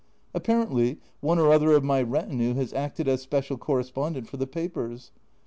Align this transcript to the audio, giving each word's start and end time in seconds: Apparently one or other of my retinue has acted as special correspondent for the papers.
Apparently 0.33 0.97
one 1.19 1.37
or 1.37 1.51
other 1.53 1.73
of 1.73 1.83
my 1.83 2.01
retinue 2.01 2.55
has 2.55 2.73
acted 2.73 3.07
as 3.07 3.21
special 3.21 3.55
correspondent 3.59 4.27
for 4.27 4.37
the 4.37 4.47
papers. 4.47 5.11